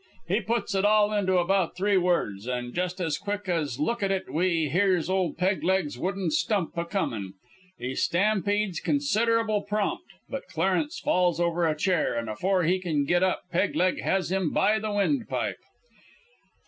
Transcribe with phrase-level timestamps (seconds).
[0.27, 4.09] He puts it all into about three words, an' just as quick as look at
[4.09, 7.35] it we hears ol' Peg leg's wooden stump a comin'.
[7.79, 13.21] We stampedes considerable prompt, but Clarence falls over a chair, an' before he kin get
[13.21, 15.57] up Peg leg has him by the windpipe.